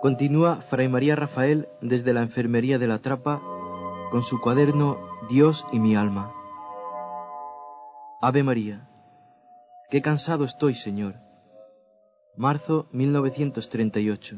[0.00, 3.42] Continúa Fray María Rafael desde la enfermería de la Trapa
[4.12, 4.96] con su cuaderno
[5.28, 6.32] Dios y mi alma.
[8.20, 8.88] Ave María.
[9.90, 11.16] Qué cansado estoy, Señor.
[12.36, 14.36] Marzo 1938.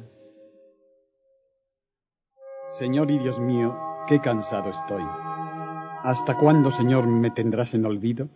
[2.79, 5.03] Señor y Dios mío, qué cansado estoy.
[6.03, 8.31] ¿Hasta cuándo, Señor, me tendrás en olvido?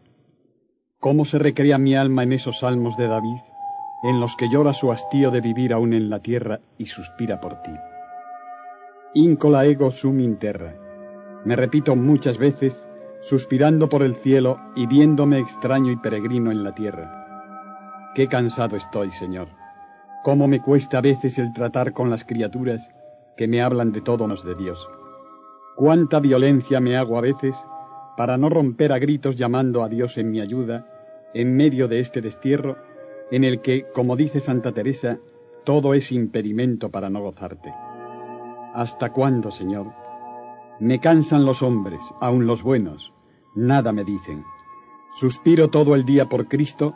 [1.00, 3.40] ¿Cómo se recrea mi alma en esos salmos de David,
[4.04, 7.62] en los que llora su hastío de vivir aún en la tierra y suspira por
[7.62, 7.72] ti?
[9.14, 10.74] Incola ego sum in terra.
[11.44, 12.86] Me repito muchas veces,
[13.22, 18.12] suspirando por el cielo y viéndome extraño y peregrino en la tierra.
[18.14, 19.48] Qué cansado estoy, Señor.
[20.22, 22.90] Cómo me cuesta a veces el tratar con las criaturas
[23.36, 24.86] que me hablan de todo menos de Dios.
[25.76, 27.56] Cuánta violencia me hago a veces
[28.16, 30.86] para no romper a gritos llamando a Dios en mi ayuda
[31.34, 32.76] en medio de este destierro
[33.30, 35.18] en el que, como dice Santa Teresa,
[35.64, 37.72] todo es impedimento para no gozarte.
[38.74, 39.92] ¿Hasta cuándo, Señor?
[40.80, 43.12] Me cansan los hombres, aun los buenos,
[43.54, 44.44] nada me dicen.
[45.14, 46.94] Suspiro todo el día por Cristo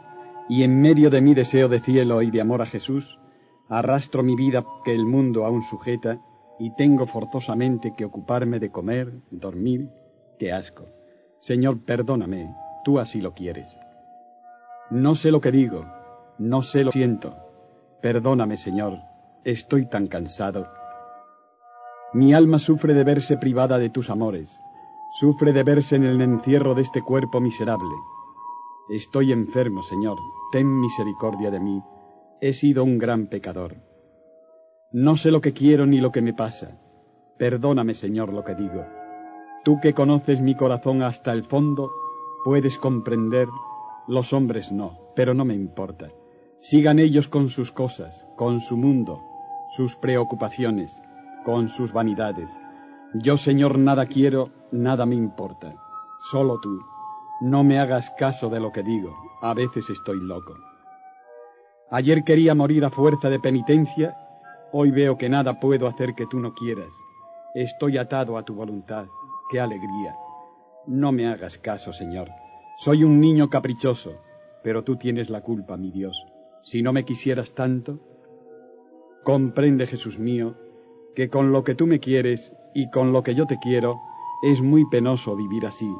[0.48, 3.18] y en medio de mi deseo de cielo y de amor a Jesús,
[3.68, 6.20] arrastro mi vida que el mundo aún sujeta
[6.58, 9.88] y tengo forzosamente que ocuparme de comer, dormir,
[10.38, 10.86] qué asco.
[11.38, 12.52] Señor, perdóname,
[12.84, 13.78] tú así lo quieres.
[14.90, 15.84] No sé lo que digo,
[16.38, 17.36] no sé lo siento.
[18.00, 18.98] Perdóname, Señor,
[19.44, 20.66] estoy tan cansado.
[22.14, 24.48] Mi alma sufre de verse privada de tus amores,
[25.14, 27.94] sufre de verse en el encierro de este cuerpo miserable.
[28.88, 30.16] Estoy enfermo, Señor,
[30.52, 31.82] ten misericordia de mí,
[32.40, 33.76] he sido un gran pecador.
[34.92, 36.78] No sé lo que quiero ni lo que me pasa.
[37.36, 38.86] Perdóname, Señor, lo que digo.
[39.64, 41.92] Tú que conoces mi corazón hasta el fondo,
[42.44, 43.48] puedes comprender,
[44.06, 46.10] los hombres no, pero no me importa.
[46.60, 49.22] Sigan ellos con sus cosas, con su mundo,
[49.70, 51.00] sus preocupaciones,
[51.44, 52.50] con sus vanidades.
[53.14, 55.74] Yo, Señor, nada quiero, nada me importa.
[56.30, 56.80] Solo tú.
[57.40, 59.16] No me hagas caso de lo que digo.
[59.40, 60.54] A veces estoy loco.
[61.90, 64.16] Ayer quería morir a fuerza de penitencia,
[64.72, 66.92] hoy veo que nada puedo hacer que tú no quieras.
[67.54, 69.06] Estoy atado a tu voluntad.
[69.50, 70.14] Qué alegría.
[70.86, 72.28] No me hagas caso, Señor.
[72.78, 74.12] Soy un niño caprichoso,
[74.62, 76.27] pero tú tienes la culpa, mi Dios.
[76.62, 78.00] Si no me quisieras tanto,
[79.24, 80.56] comprende, Jesús mío,
[81.14, 84.00] que con lo que tú me quieres y con lo que yo te quiero,
[84.42, 85.90] es muy penoso vivir así.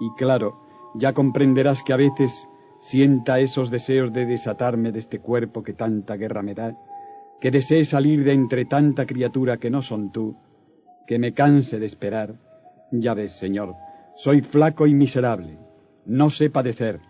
[0.00, 0.60] Y claro,
[0.94, 2.48] ya comprenderás que a veces
[2.78, 6.76] sienta esos deseos de desatarme de este cuerpo que tanta guerra me da,
[7.40, 10.36] que desee salir de entre tanta criatura que no son tú,
[11.06, 12.34] que me canse de esperar.
[12.92, 13.74] Ya ves, Señor,
[14.14, 15.58] soy flaco y miserable,
[16.06, 17.00] no sé padecer,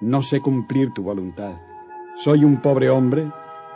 [0.00, 1.54] no sé cumplir tu voluntad.
[2.14, 3.30] Soy un pobre hombre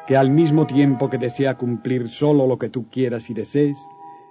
[0.06, 3.78] que al mismo tiempo que desea cumplir solo lo que tú quieras y desees,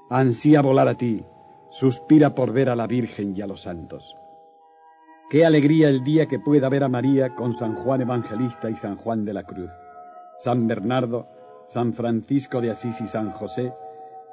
[0.10, 1.26] ansía volar a ti,
[1.70, 4.16] suspira por ver a la Virgen y a los santos.
[5.30, 8.96] Qué alegría el día que pueda ver a María con San Juan Evangelista y San
[8.96, 9.72] Juan de la Cruz,
[10.38, 11.28] San Bernardo,
[11.68, 13.74] San Francisco de Asís y San José,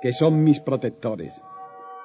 [0.03, 1.43] que son mis protectores,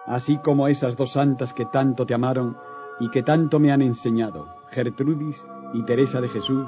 [0.06, 2.58] así como esas dos santas que tanto te amaron
[3.00, 6.68] y que tanto me han enseñado, Gertrudis y Teresa de Jesús,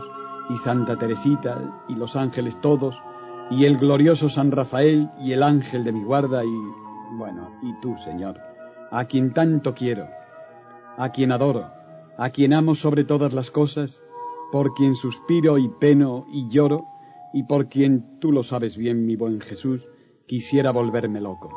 [0.49, 2.95] y Santa Teresita y los ángeles todos,
[3.51, 6.55] y el glorioso San Rafael y el ángel de mi guarda y,
[7.17, 8.39] bueno, y tú, Señor,
[8.91, 10.07] a quien tanto quiero,
[10.97, 11.71] a quien adoro,
[12.17, 14.03] a quien amo sobre todas las cosas,
[14.51, 16.85] por quien suspiro y peno y lloro,
[17.31, 19.87] y por quien, tú lo sabes bien, mi buen Jesús,
[20.27, 21.49] quisiera volverme loco.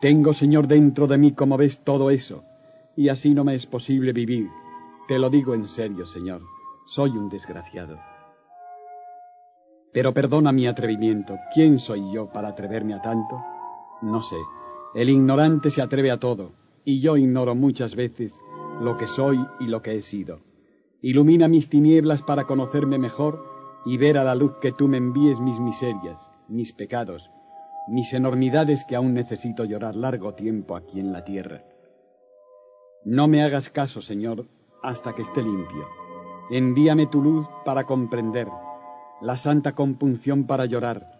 [0.00, 2.44] Tengo, Señor, dentro de mí, como ves, todo eso,
[2.96, 4.48] y así no me es posible vivir.
[5.06, 6.42] Te lo digo en serio, Señor
[6.86, 7.98] soy un desgraciado.
[9.92, 11.38] Pero perdona mi atrevimiento.
[11.54, 13.40] ¿Quién soy yo para atreverme a tanto?
[14.02, 14.36] No sé.
[14.94, 16.52] El ignorante se atreve a todo,
[16.84, 18.34] y yo ignoro muchas veces
[18.80, 20.40] lo que soy y lo que he sido.
[21.00, 23.44] Ilumina mis tinieblas para conocerme mejor
[23.84, 27.30] y ver a la luz que tú me envíes mis miserias, mis pecados,
[27.88, 31.62] mis enormidades que aún necesito llorar largo tiempo aquí en la tierra.
[33.04, 34.46] No me hagas caso, Señor,
[34.82, 36.03] hasta que esté limpio.
[36.50, 38.48] Envíame tu luz para comprender,
[39.22, 41.10] la santa compunción para llorar,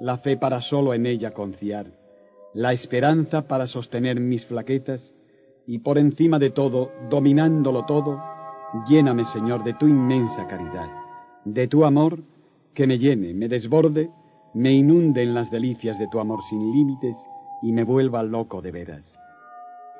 [0.00, 1.88] la fe para solo en ella confiar,
[2.54, 5.14] la esperanza para sostener mis flaquezas
[5.66, 8.22] y por encima de todo, dominándolo todo,
[8.88, 10.88] lléname, Señor, de tu inmensa caridad,
[11.44, 12.20] de tu amor
[12.72, 14.10] que me llene, me desborde,
[14.54, 17.16] me inunde en las delicias de tu amor sin límites
[17.60, 19.14] y me vuelva loco de veras.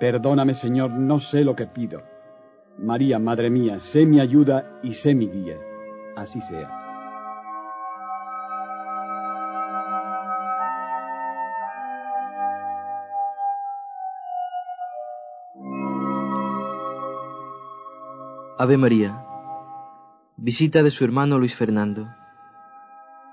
[0.01, 2.12] Perdóname, Señor, no sé lo que pido
[2.79, 5.59] María, Madre mía, sé mi ayuda y sé mi guía.
[6.17, 6.83] Así sea.
[18.59, 19.25] Ave María.
[20.37, 22.15] Visita de su hermano Luis Fernando.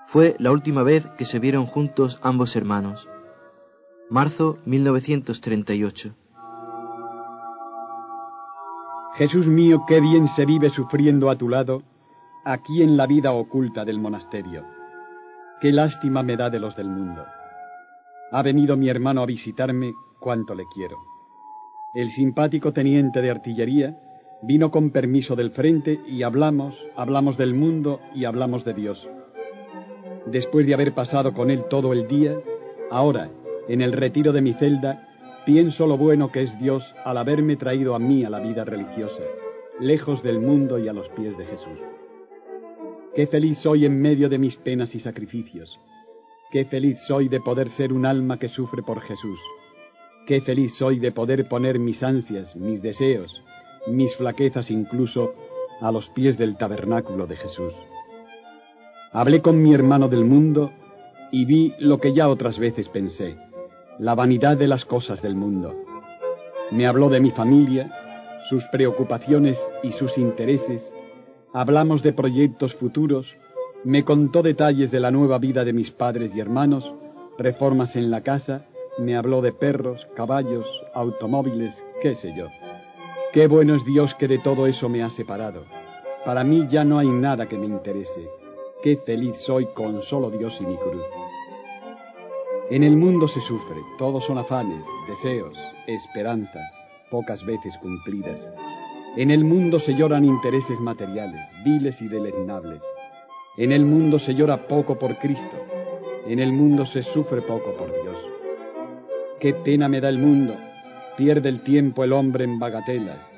[0.08, 3.08] Fue la última vez que se vieron juntos ambos hermanos.
[4.10, 6.16] Marzo 1938.
[9.20, 11.84] Jesús mío, qué bien se vive sufriendo a tu lado,
[12.46, 14.64] aquí en la vida oculta del monasterio.
[15.60, 17.26] Qué lástima me da de los del mundo.
[18.32, 20.96] Ha venido mi hermano a visitarme, cuánto le quiero.
[21.96, 24.00] El simpático teniente de artillería
[24.42, 29.06] vino con permiso del frente y hablamos, hablamos del mundo y hablamos de Dios.
[30.28, 32.40] Después de haber pasado con él todo el día,
[32.90, 33.30] ahora,
[33.68, 35.09] en el retiro de mi celda,
[35.50, 39.24] pienso lo bueno que es Dios al haberme traído a mí a la vida religiosa,
[39.80, 41.80] lejos del mundo y a los pies de Jesús.
[43.16, 45.80] Qué feliz soy en medio de mis penas y sacrificios.
[46.52, 49.40] Qué feliz soy de poder ser un alma que sufre por Jesús.
[50.28, 53.44] Qué feliz soy de poder poner mis ansias, mis deseos,
[53.88, 55.34] mis flaquezas incluso,
[55.82, 57.74] a los pies del tabernáculo de Jesús.
[59.12, 60.72] Hablé con mi hermano del mundo
[61.32, 63.36] y vi lo que ya otras veces pensé,
[64.00, 65.76] la vanidad de las cosas del mundo.
[66.72, 67.92] Me habló de mi familia,
[68.44, 70.94] sus preocupaciones y sus intereses,
[71.54, 73.36] hablamos de proyectos futuros,
[73.84, 76.94] me contó detalles de la nueva vida de mis padres y hermanos,
[77.38, 78.66] reformas en la casa,
[78.98, 82.48] me habló de perros, caballos, automóviles, qué sé yo.
[83.34, 85.66] Qué bueno es Dios que de todo eso me ha separado.
[86.26, 88.30] Para mí ya no hay nada que me interese.
[88.82, 91.19] Qué feliz soy con solo Dios y mi cruz.
[92.72, 95.58] En el mundo se sufre, todos son afanes, deseos,
[95.88, 96.72] esperanzas,
[97.10, 98.48] pocas veces cumplidas.
[99.18, 102.84] En el mundo se lloran intereses materiales, viles y deleznables.
[103.58, 105.66] En el mundo se llora poco por Cristo.
[106.28, 108.18] En el mundo se sufre poco por Dios.
[109.40, 110.54] Qué pena me da el mundo.
[111.18, 113.34] Pierde el tiempo el hombre en bagatelas.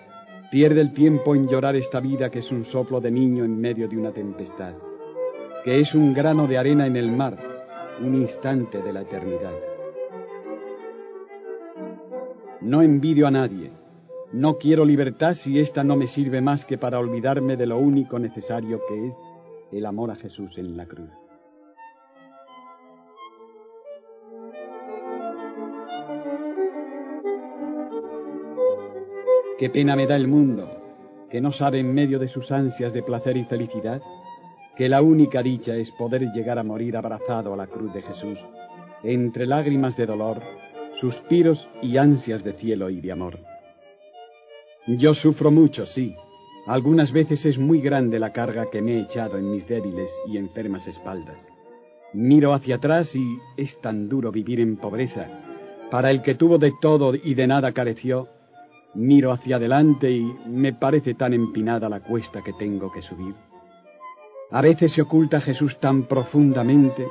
[0.52, 3.88] Pierde el tiempo en llorar esta vida que es un soplo de niño en medio
[3.88, 4.74] de una tempestad.
[5.64, 7.51] Que es un grano de arena en el mar,
[8.04, 9.54] un instante de la eternidad.
[12.62, 13.72] No envidio a nadie.
[14.34, 18.18] No quiero libertad si ésta no me sirve más que para olvidarme de lo único
[18.18, 19.18] necesario que es
[19.72, 21.10] el amor a Jesús en la cruz.
[29.58, 30.68] Qué pena me da el mundo,
[31.30, 34.02] que no sabe en medio de sus ansias de placer y felicidad,
[34.76, 38.40] que la única dicha es poder llegar a morir abrazado a la cruz de Jesús,
[39.04, 40.42] entre lágrimas de dolor,
[40.94, 43.40] suspiros y ansias de cielo y de amor.
[44.88, 46.16] Yo sufro mucho, sí.
[46.68, 50.38] Algunas veces es muy grande la carga que me he echado en mis débiles y
[50.38, 51.48] enfermas espaldas.
[52.14, 55.28] Miro hacia atrás y es tan duro vivir en pobreza.
[55.90, 58.28] Para el que tuvo de todo y de nada careció,
[58.94, 63.34] Miro hacia adelante y me parece tan empinada la cuesta que tengo que subir.
[64.52, 67.08] A veces se oculta Jesús tan profundamente.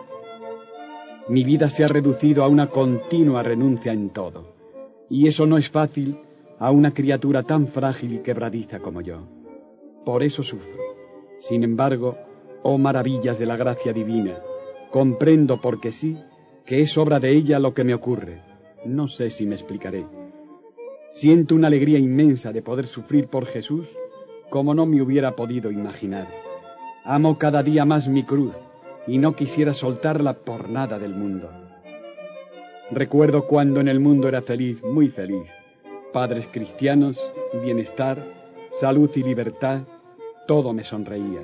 [1.29, 4.55] Mi vida se ha reducido a una continua renuncia en todo.
[5.09, 6.19] Y eso no es fácil
[6.59, 9.23] a una criatura tan frágil y quebradiza como yo.
[10.05, 10.82] Por eso sufro.
[11.41, 12.19] Sin embargo,
[12.63, 14.39] oh maravillas de la gracia divina,
[14.91, 16.19] comprendo porque sí
[16.67, 18.43] que es obra de ella lo que me ocurre.
[18.85, 20.05] No sé si me explicaré.
[21.13, 23.89] Siento una alegría inmensa de poder sufrir por Jesús
[24.51, 26.29] como no me hubiera podido imaginar.
[27.05, 28.55] Amo cada día más mi cruz
[29.07, 31.51] y no quisiera soltarla por nada del mundo.
[32.91, 35.49] Recuerdo cuando en el mundo era feliz, muy feliz.
[36.13, 37.21] Padres cristianos,
[37.63, 38.25] bienestar,
[38.71, 39.83] salud y libertad,
[40.47, 41.43] todo me sonreía.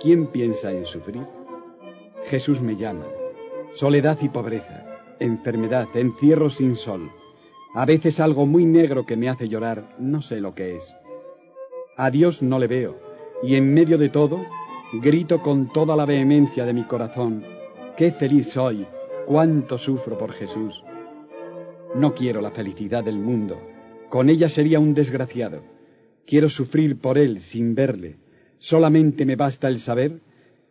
[0.00, 1.26] ¿Quién piensa en sufrir?
[2.26, 3.06] Jesús me llama.
[3.72, 4.84] Soledad y pobreza,
[5.20, 7.10] enfermedad, encierro sin sol
[7.74, 10.94] a veces algo muy negro que me hace llorar, no sé lo que es.
[11.96, 12.98] A Dios no le veo,
[13.42, 14.44] y en medio de todo,
[14.92, 17.42] grito con toda la vehemencia de mi corazón,
[17.96, 18.86] qué feliz soy,
[19.26, 20.84] cuánto sufro por Jesús.
[21.94, 23.58] No quiero la felicidad del mundo,
[24.10, 25.62] con ella sería un desgraciado.
[26.26, 28.16] Quiero sufrir por Él sin verle,
[28.58, 30.20] solamente me basta el saber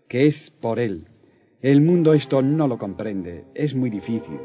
[0.07, 1.07] que es por Él.
[1.61, 4.39] El mundo esto no lo comprende, es muy difícil.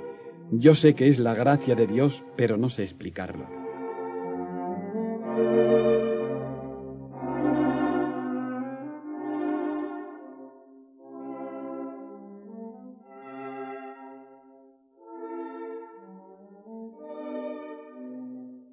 [0.53, 3.47] Yo sé que es la gracia de Dios, pero no sé explicarlo.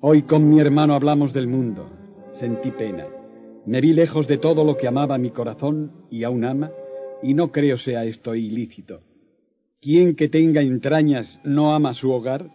[0.06, 1.90] Hoy con mi hermano hablamos del mundo.
[2.30, 3.08] Sentí pena.
[3.66, 6.74] Me vi lejos de todo lo que amaba mi corazón y aún ama,
[7.22, 9.00] y no creo sea esto ilícito.
[9.82, 12.52] ¿Quién que tenga entrañas no ama su hogar?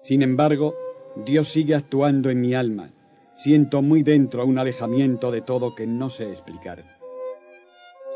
[0.00, 0.74] Sin embargo,
[1.26, 2.94] Dios sigue actuando en mi alma,
[3.34, 6.82] siento muy dentro un alejamiento de todo que no sé explicar.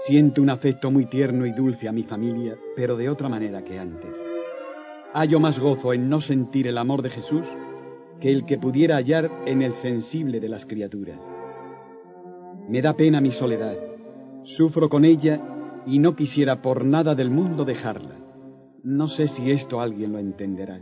[0.06, 3.78] Siento un afecto muy tierno y dulce a mi familia, pero de otra manera que
[3.78, 4.16] antes.
[5.12, 7.44] Hallo más gozo en no sentir el amor de Jesús
[8.20, 11.20] que el que pudiera hallar en el sensible de las criaturas.
[12.68, 13.76] Me da pena mi soledad,
[14.42, 15.40] sufro con ella
[15.86, 18.16] y no quisiera por nada del mundo dejarla.
[18.82, 20.80] No sé si esto alguien lo entenderá.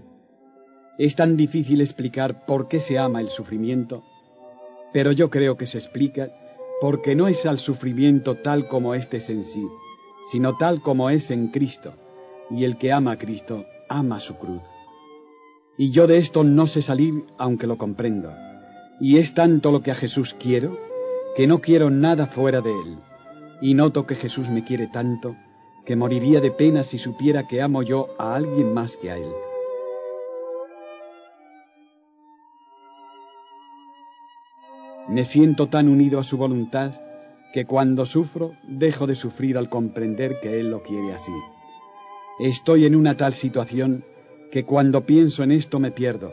[0.99, 4.03] Es tan difícil explicar por qué se ama el sufrimiento,
[4.93, 6.31] pero yo creo que se explica
[6.81, 9.67] porque no es al sufrimiento tal como éste es en sí,
[10.31, 11.93] sino tal como es en Cristo,
[12.51, 14.63] y el que ama a Cristo ama su cruz.
[15.79, 18.33] Y yo de esto no sé salir aunque lo comprendo,
[19.01, 20.79] y es tanto lo que a Jesús quiero,
[21.37, 22.99] que no quiero nada fuera de él,
[23.61, 25.37] y noto que Jesús me quiere tanto,
[25.85, 29.33] que moriría de pena si supiera que amo yo a alguien más que a él.
[35.09, 36.95] Me siento tan unido a su voluntad
[37.53, 41.33] que cuando sufro dejo de sufrir al comprender que Él lo quiere así.
[42.41, 44.05] Estoy en una tal situación
[44.51, 46.33] que cuando pienso en esto me pierdo.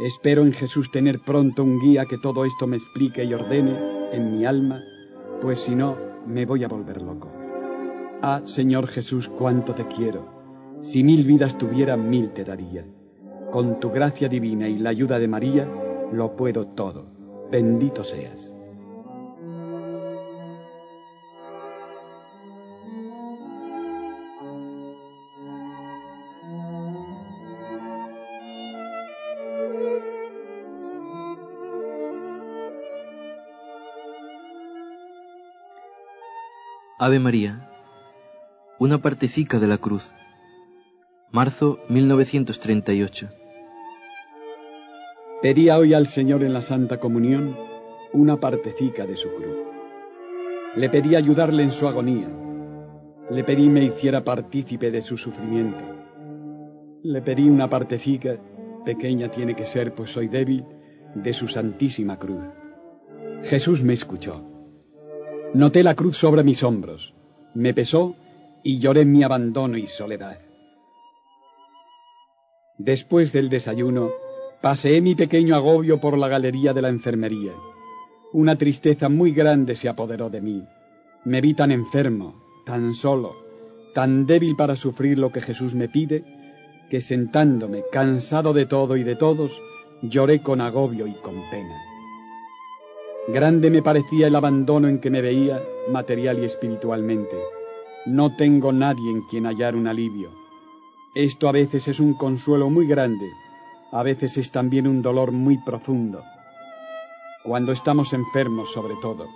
[0.00, 3.76] Espero en Jesús tener pronto un guía que todo esto me explique y ordene
[4.12, 4.82] en mi alma,
[5.40, 7.30] pues si no, me voy a volver loco.
[8.22, 10.26] Ah, Señor Jesús, cuánto te quiero.
[10.82, 12.84] Si mil vidas tuviera, mil te daría.
[13.50, 15.68] Con tu gracia divina y la ayuda de María,
[16.12, 17.12] lo puedo todo
[17.52, 18.51] bendito seas.
[37.04, 37.68] Ave María,
[38.78, 40.14] una partecica de la cruz.
[41.32, 43.28] Marzo 1938.
[45.42, 47.56] Pedía hoy al Señor en la Santa Comunión
[48.12, 49.56] una partecica de su cruz.
[50.76, 52.28] Le pedí ayudarle en su agonía.
[53.32, 55.82] Le pedí me hiciera partícipe de su sufrimiento.
[57.02, 58.36] Le pedí una partecica,
[58.84, 60.64] pequeña tiene que ser, pues soy débil,
[61.16, 62.44] de su santísima cruz.
[63.42, 64.51] Jesús me escuchó.
[65.54, 67.14] Noté la cruz sobre mis hombros,
[67.54, 68.16] me pesó
[68.62, 70.38] y lloré mi abandono y soledad.
[72.78, 74.10] Después del desayuno,
[74.62, 77.50] Paseé mi pequeño agobio por la galería de la enfermería.
[78.32, 80.64] Una tristeza muy grande se apoderó de mí.
[81.24, 83.34] Me vi tan enfermo, tan solo,
[83.92, 86.24] tan débil para sufrir lo que Jesús me pide,
[86.90, 89.50] que sentándome, cansado de todo y de todos,
[90.00, 91.91] lloré con agobio y con pena.
[93.28, 97.36] Grande me parecía el abandono en que me veía, material y espiritualmente.
[98.04, 100.30] No tengo nadie en quien hallar un alivio.
[101.14, 103.30] Esto a veces es un consuelo muy grande,
[103.92, 106.24] a veces es también un dolor muy profundo.
[107.44, 109.28] Cuando estamos enfermos sobre todo,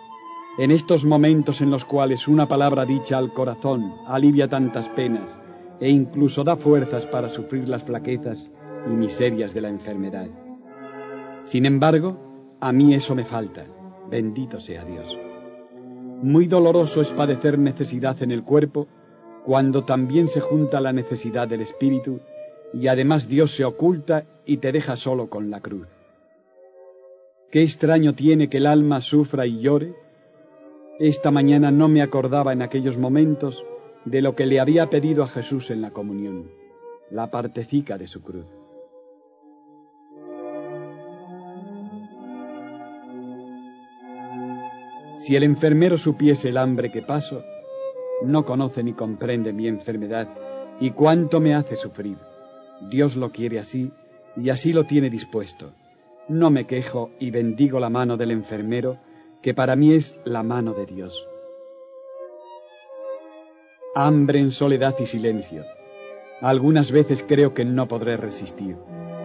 [0.59, 5.38] en estos momentos en los cuales una palabra dicha al corazón alivia tantas penas
[5.78, 8.50] e incluso da fuerzas para sufrir las flaquezas
[8.87, 10.26] y miserias de la enfermedad.
[11.45, 13.66] Sin embargo, a mí eso me falta,
[14.10, 15.06] bendito sea Dios.
[16.22, 18.88] Muy doloroso es padecer necesidad en el cuerpo
[19.44, 22.20] cuando también se junta la necesidad del espíritu
[22.72, 25.88] y además Dios se oculta y te deja solo con la cruz.
[27.50, 29.94] Qué extraño tiene que el alma sufra y llore.
[30.98, 33.62] Esta mañana no me acordaba en aquellos momentos
[34.04, 36.50] de lo que le había pedido a Jesús en la comunión,
[37.10, 38.46] la partecica de su cruz.
[45.26, 47.42] Si el enfermero supiese el hambre que paso,
[48.23, 50.28] no conoce ni comprende mi enfermedad
[50.78, 52.16] y cuánto me hace sufrir.
[52.88, 53.90] Dios lo quiere así
[54.37, 55.73] y así lo tiene dispuesto.
[56.28, 58.99] No me quejo y bendigo la mano del enfermero,
[59.42, 61.26] que para mí es la mano de Dios.
[63.97, 65.64] Hambre en soledad y silencio.
[66.40, 68.76] Algunas veces creo que no podré resistir,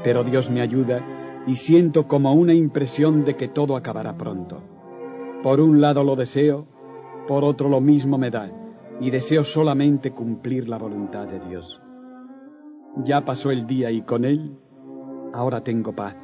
[0.04, 4.71] pero Dios me ayuda y siento como una impresión de que todo acabará pronto.
[5.44, 6.68] Por un lado lo deseo,
[7.28, 8.52] por otro lo mismo me da,
[9.00, 11.82] y deseo solamente cumplir la voluntad de Dios.
[13.04, 14.58] Ya pasó el día y con él
[15.34, 16.16] ahora tengo paz.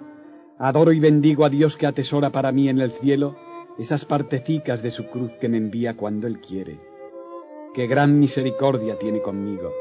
[0.59, 3.36] Adoro y bendigo a Dios que atesora para mí en el cielo
[3.77, 6.79] esas partecicas de su cruz que me envía cuando Él quiere.
[7.74, 9.71] Qué gran misericordia tiene conmigo.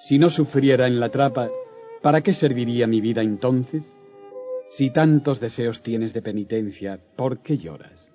[0.00, 1.50] Si no sufriera en la trapa,
[2.02, 3.98] ¿para qué serviría mi vida entonces?
[4.68, 8.11] Si tantos deseos tienes de penitencia, ¿por qué lloras?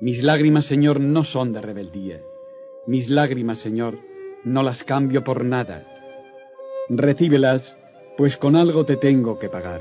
[0.00, 2.20] Mis lágrimas, Señor, no son de rebeldía.
[2.86, 3.98] Mis lágrimas, Señor,
[4.44, 5.86] no las cambio por nada.
[6.88, 7.76] Recíbelas
[8.16, 9.80] pues con algo te tengo que pagar.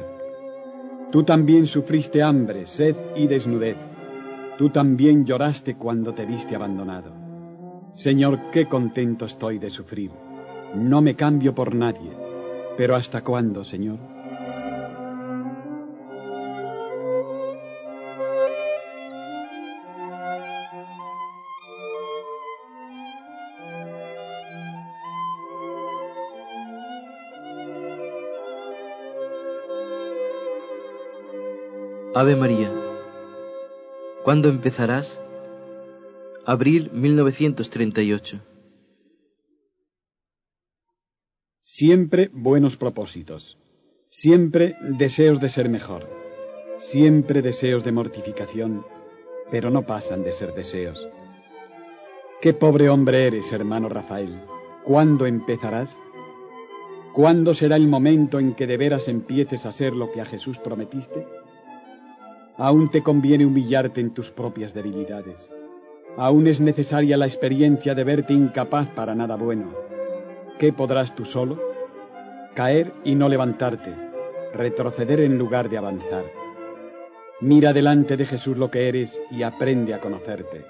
[1.12, 3.78] Tú también sufriste hambre, sed y desnudez.
[4.58, 7.14] Tú también lloraste cuando te viste abandonado.
[7.94, 10.12] Señor, qué contento estoy de sufrir.
[10.76, 12.12] No me cambio por nadie.
[12.78, 14.00] Pero ¿hasta cuándo, Señor?
[32.16, 32.72] Ave María.
[34.24, 35.22] ¿Cuándo empezarás?
[36.44, 38.40] Abril 1938.
[41.62, 43.60] Siempre buenos propósitos.
[44.10, 46.10] Siempre deseos de ser mejor.
[46.80, 48.84] Siempre deseos de mortificación,
[49.52, 51.08] pero no pasan de ser deseos.
[52.42, 54.42] Qué pobre hombre eres, hermano Rafael.
[54.84, 55.96] ¿Cuándo empezarás?
[57.14, 60.58] ¿Cuándo será el momento en que de veras empieces a ser lo que a Jesús
[60.58, 61.28] prometiste?
[62.60, 65.50] Aún te conviene humillarte en tus propias debilidades.
[66.18, 69.74] Aún es necesaria la experiencia de verte incapaz para nada bueno.
[70.58, 71.58] ¿Qué podrás tú solo?
[72.56, 73.96] Caer y no levantarte,
[74.54, 76.26] retroceder en lugar de avanzar.
[77.40, 80.66] Mira delante de Jesús lo que eres y aprende a conocerte.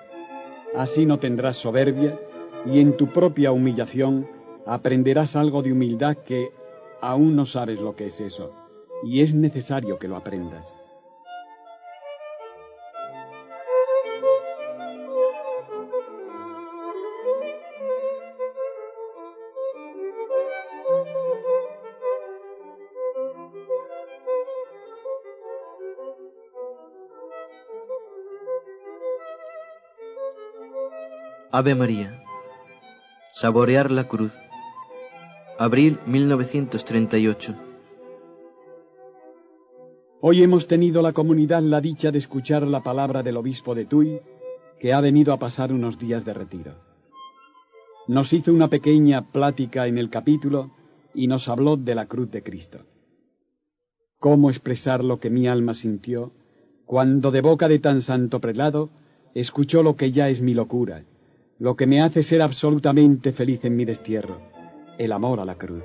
[0.75, 2.19] Así no tendrás soberbia
[2.67, 4.27] y en tu propia humillación
[4.67, 6.51] aprenderás algo de humildad que
[7.01, 8.53] aún no sabes lo que es eso,
[9.03, 10.78] y es necesario que lo aprendas.
[31.51, 32.23] Ave María.
[33.31, 34.37] Saborear la cruz.
[35.57, 37.55] Abril 1938.
[40.21, 44.19] Hoy hemos tenido la comunidad la dicha de escuchar la palabra del obispo de Tui,
[44.79, 46.75] que ha venido a pasar unos días de retiro.
[48.07, 50.69] Nos hizo una pequeña plática en el capítulo
[51.15, 52.85] y nos habló de la cruz de Cristo.
[54.19, 56.31] ¿Cómo expresar lo que mi alma sintió
[56.85, 58.91] cuando de boca de tan santo prelado
[59.33, 61.05] escuchó lo que ya es mi locura,
[61.59, 64.39] lo que me hace ser absolutamente feliz en mi destierro,
[64.97, 65.83] el amor a la cruz.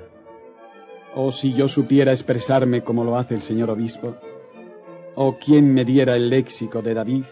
[1.13, 4.15] Oh, si yo supiera expresarme como lo hace el señor obispo,
[5.15, 7.23] oh, quién me diera el léxico de David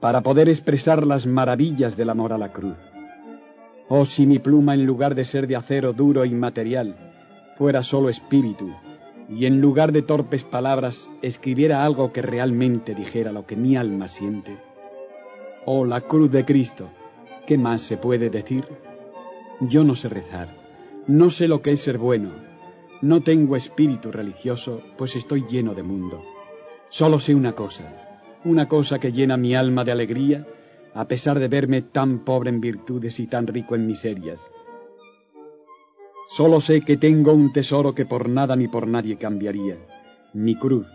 [0.00, 2.76] para poder expresar las maravillas del amor a la cruz.
[3.88, 6.96] Oh, si mi pluma en lugar de ser de acero duro e inmaterial,
[7.58, 8.72] fuera solo espíritu,
[9.28, 14.08] y en lugar de torpes palabras escribiera algo que realmente dijera lo que mi alma
[14.08, 14.56] siente.
[15.66, 16.88] Oh, la cruz de Cristo,
[17.46, 18.64] ¿Qué más se puede decir?
[19.60, 20.56] Yo no sé rezar,
[21.06, 22.30] no sé lo que es ser bueno,
[23.00, 26.22] no tengo espíritu religioso, pues estoy lleno de mundo.
[26.88, 30.46] Solo sé una cosa, una cosa que llena mi alma de alegría,
[30.94, 34.40] a pesar de verme tan pobre en virtudes y tan rico en miserias.
[36.28, 39.78] Solo sé que tengo un tesoro que por nada ni por nadie cambiaría,
[40.32, 40.86] mi cruz,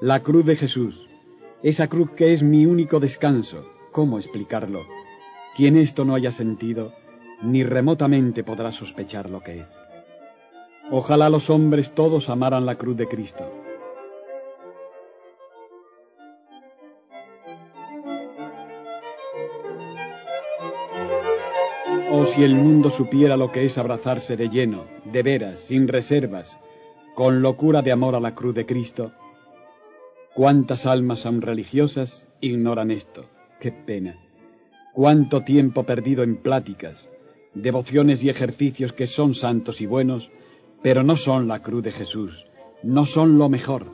[0.00, 1.08] la cruz de Jesús,
[1.62, 3.64] esa cruz que es mi único descanso.
[3.92, 4.86] ¿Cómo explicarlo?
[5.54, 6.94] Quien esto no haya sentido,
[7.42, 9.78] ni remotamente podrá sospechar lo que es.
[10.90, 13.50] Ojalá los hombres todos amaran la cruz de Cristo.
[22.10, 26.56] O si el mundo supiera lo que es abrazarse de lleno, de veras, sin reservas,
[27.14, 29.12] con locura de amor a la cruz de Cristo,
[30.34, 33.26] cuántas almas aún religiosas ignoran esto.
[33.60, 34.18] Qué pena.
[34.92, 37.10] Cuánto tiempo perdido en pláticas,
[37.54, 40.30] devociones y ejercicios que son santos y buenos,
[40.82, 42.44] pero no son la cruz de Jesús,
[42.82, 43.86] no son lo mejor.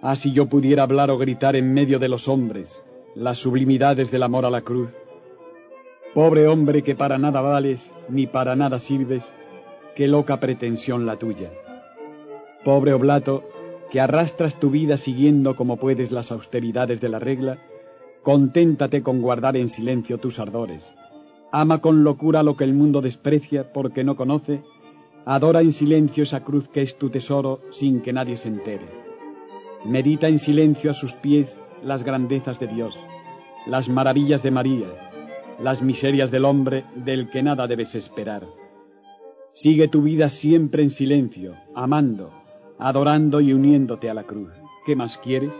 [0.00, 2.82] Ah, si yo pudiera hablar o gritar en medio de los hombres
[3.14, 4.88] las sublimidades del amor a la cruz.
[6.14, 9.34] Pobre hombre que para nada vales ni para nada sirves,
[9.94, 11.50] qué loca pretensión la tuya.
[12.64, 13.44] Pobre oblato
[13.90, 17.58] que arrastras tu vida siguiendo como puedes las austeridades de la regla,
[18.22, 20.94] Conténtate con guardar en silencio tus ardores.
[21.50, 24.62] Ama con locura lo que el mundo desprecia porque no conoce.
[25.24, 28.86] Adora en silencio esa cruz que es tu tesoro sin que nadie se entere.
[29.84, 32.96] Medita en silencio a sus pies las grandezas de Dios,
[33.66, 34.86] las maravillas de María,
[35.60, 38.46] las miserias del hombre del que nada debes esperar.
[39.52, 42.32] Sigue tu vida siempre en silencio, amando,
[42.78, 44.52] adorando y uniéndote a la cruz.
[44.86, 45.52] ¿Qué más quieres?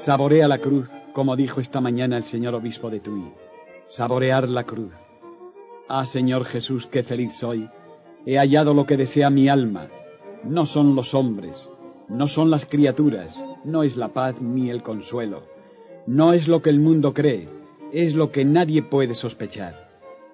[0.00, 3.34] Saborea la cruz, como dijo esta mañana el señor obispo de Tui.
[3.86, 4.94] Saborear la cruz.
[5.90, 7.68] Ah, Señor Jesús, qué feliz soy.
[8.24, 9.88] He hallado lo que desea mi alma.
[10.42, 11.68] No son los hombres,
[12.08, 15.42] no son las criaturas, no es la paz ni el consuelo.
[16.06, 17.50] No es lo que el mundo cree,
[17.92, 19.90] es lo que nadie puede sospechar.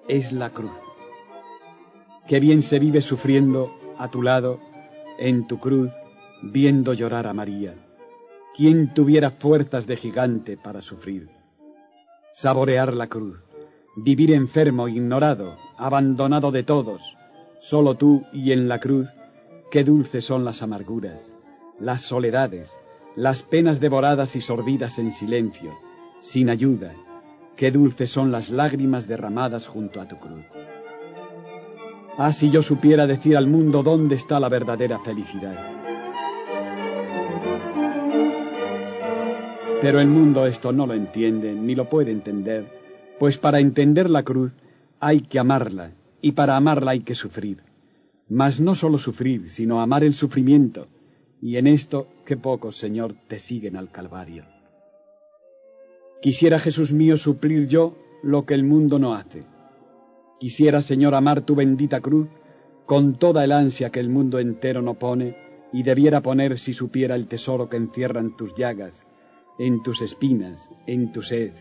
[0.07, 0.79] Es la cruz.
[2.25, 4.61] Qué bien se vive sufriendo a tu lado,
[5.19, 5.91] en tu cruz,
[6.41, 7.75] viendo llorar a María.
[8.57, 11.29] ¿Quién tuviera fuerzas de gigante para sufrir?
[12.33, 13.37] Saborear la cruz,
[13.95, 17.15] vivir enfermo, ignorado, abandonado de todos,
[17.59, 19.09] solo tú y en la cruz,
[19.69, 21.35] qué dulces son las amarguras,
[21.79, 22.75] las soledades,
[23.15, 25.77] las penas devoradas y sorbidas en silencio,
[26.21, 26.95] sin ayuda,
[27.55, 30.45] qué dulces son las lágrimas derramadas junto a tu cruz.
[32.17, 35.76] Ah, si yo supiera decir al mundo dónde está la verdadera felicidad.
[39.81, 42.65] Pero el mundo esto no lo entiende, ni lo puede entender,
[43.19, 44.53] pues para entender la cruz
[44.99, 47.59] hay que amarla, y para amarla hay que sufrir.
[48.27, 50.87] Mas no solo sufrir, sino amar el sufrimiento,
[51.41, 54.45] y en esto qué pocos, Señor, te siguen al Calvario.
[56.21, 59.43] Quisiera, Jesús mío, suplir yo lo que el mundo no hace
[60.39, 62.27] Quisiera, Señor, amar tu bendita cruz
[62.85, 65.35] con toda el ansia que el mundo entero no pone
[65.73, 69.05] y debiera poner si supiera el tesoro que encierran tus llagas,
[69.59, 71.53] en tus espinas, en tu sed,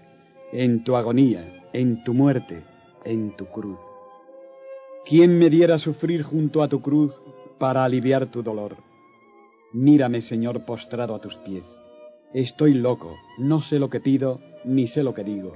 [0.52, 2.64] en tu agonía, en tu muerte,
[3.04, 3.78] en tu cruz.
[5.04, 7.14] ¿Quién me diera sufrir junto a tu cruz
[7.58, 8.76] para aliviar tu dolor?
[9.72, 11.66] Mírame, Señor, postrado a tus pies.
[12.34, 15.54] Estoy loco, no sé lo que pido, ni sé lo que digo.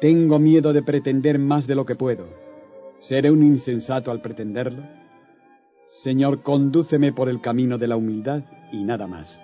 [0.00, 2.26] Tengo miedo de pretender más de lo que puedo.
[2.98, 4.82] ¿Seré un insensato al pretenderlo?
[5.86, 9.40] Señor, condúceme por el camino de la humildad y nada más.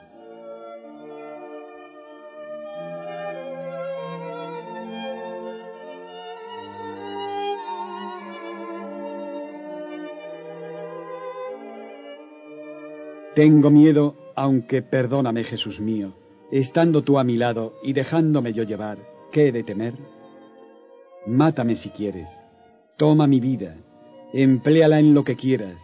[13.35, 16.13] Tengo miedo, aunque perdóname, Jesús mío,
[16.51, 18.99] estando tú a mi lado y dejándome yo llevar,
[19.31, 19.95] ¿qué he de temer?
[21.27, 22.29] Mátame si quieres,
[22.99, 23.77] toma mi vida,
[24.35, 25.77] empléala en lo que quieras,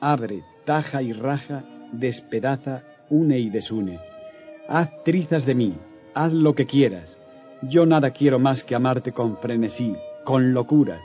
[0.00, 3.98] abre, taja y raja, despedaza, une y desune.
[4.68, 5.74] Haz trizas de mí,
[6.14, 7.18] haz lo que quieras.
[7.62, 11.00] Yo nada quiero más que amarte con frenesí, con locura,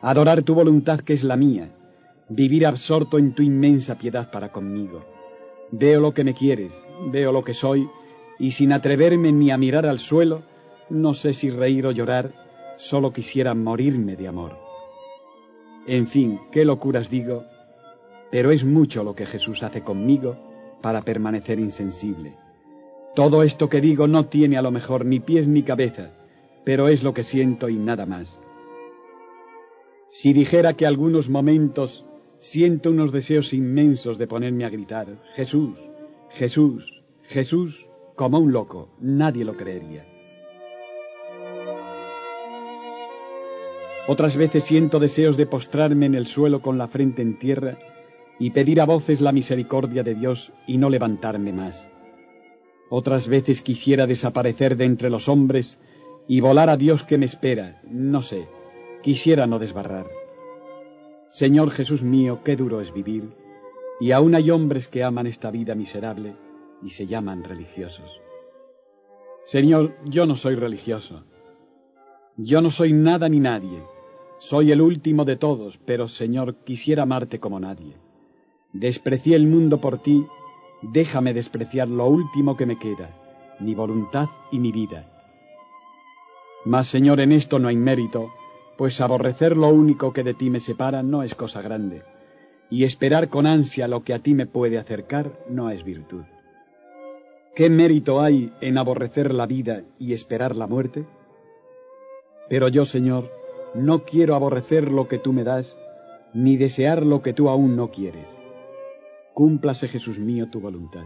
[0.00, 1.70] adorar tu voluntad que es la mía,
[2.28, 5.04] vivir absorto en tu inmensa piedad para conmigo.
[5.70, 6.72] Veo lo que me quieres,
[7.10, 7.88] veo lo que soy,
[8.38, 10.42] y sin atreverme ni a mirar al suelo,
[10.90, 12.32] no sé si reír o llorar,
[12.76, 14.58] solo quisiera morirme de amor.
[15.86, 17.44] En fin, qué locuras digo,
[18.30, 20.36] pero es mucho lo que Jesús hace conmigo
[20.82, 22.36] para permanecer insensible.
[23.14, 26.12] Todo esto que digo no tiene a lo mejor ni pies ni cabeza,
[26.64, 28.40] pero es lo que siento y nada más.
[30.10, 32.06] Si dijera que algunos momentos
[32.40, 35.90] siento unos deseos inmensos de ponerme a gritar, Jesús,
[36.30, 40.06] Jesús, Jesús, como un loco, nadie lo creería.
[44.08, 47.78] Otras veces siento deseos de postrarme en el suelo con la frente en tierra
[48.38, 51.90] y pedir a voces la misericordia de Dios y no levantarme más.
[52.88, 55.76] Otras veces quisiera desaparecer de entre los hombres
[56.26, 58.48] y volar a Dios que me espera, no sé,
[59.02, 60.17] quisiera no desbarrar.
[61.30, 63.30] Señor Jesús mío, qué duro es vivir,
[64.00, 66.34] y aún hay hombres que aman esta vida miserable
[66.82, 68.20] y se llaman religiosos.
[69.44, 71.24] Señor, yo no soy religioso.
[72.36, 73.82] Yo no soy nada ni nadie.
[74.38, 77.96] Soy el último de todos, pero Señor, quisiera amarte como nadie.
[78.72, 80.24] Desprecié el mundo por ti,
[80.82, 83.10] déjame despreciar lo último que me queda,
[83.58, 85.10] mi voluntad y mi vida.
[86.64, 88.30] Mas, Señor, en esto no hay mérito,
[88.78, 92.04] pues aborrecer lo único que de ti me separa no es cosa grande,
[92.70, 96.22] y esperar con ansia lo que a ti me puede acercar no es virtud.
[97.56, 101.04] ¿Qué mérito hay en aborrecer la vida y esperar la muerte?
[102.48, 103.32] Pero yo, Señor,
[103.74, 105.76] no quiero aborrecer lo que tú me das,
[106.32, 108.28] ni desear lo que tú aún no quieres.
[109.34, 111.04] Cúmplase, Jesús mío, tu voluntad.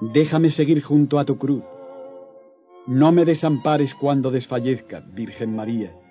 [0.00, 1.64] Déjame seguir junto a tu cruz.
[2.86, 6.05] No me desampares cuando desfallezca, Virgen María.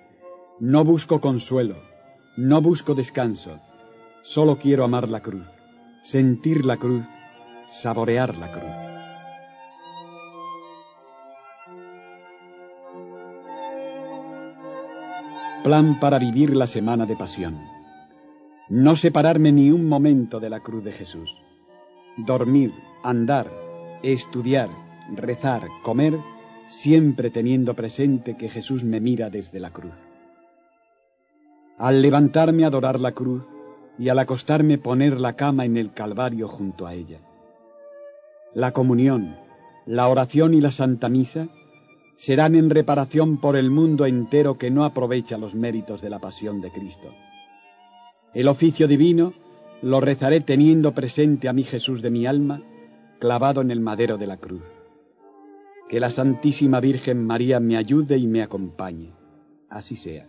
[0.58, 1.76] No busco consuelo,
[2.36, 3.60] no busco descanso.
[4.22, 5.46] Solo quiero amar la cruz,
[6.02, 7.04] sentir la cruz,
[7.68, 8.86] saborear la cruz.
[15.66, 17.58] plan para vivir la semana de pasión.
[18.68, 21.28] No separarme ni un momento de la cruz de Jesús.
[22.16, 23.50] Dormir, andar,
[24.04, 24.70] estudiar,
[25.12, 26.16] rezar, comer,
[26.68, 30.05] siempre teniendo presente que Jesús me mira desde la cruz.
[31.78, 33.42] Al levantarme adorar la cruz
[33.98, 37.20] y al acostarme poner la cama en el Calvario junto a ella.
[38.54, 39.36] La comunión,
[39.84, 41.48] la oración y la Santa Misa
[42.16, 46.60] serán en reparación por el mundo entero que no aprovecha los méritos de la pasión
[46.60, 47.12] de Cristo.
[48.32, 49.34] El oficio divino
[49.82, 52.62] lo rezaré teniendo presente a mi Jesús de mi alma,
[53.18, 54.64] clavado en el madero de la cruz.
[55.88, 59.12] Que la Santísima Virgen María me ayude y me acompañe.
[59.68, 60.26] Así sea.